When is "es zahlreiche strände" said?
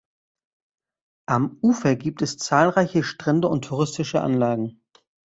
2.23-3.47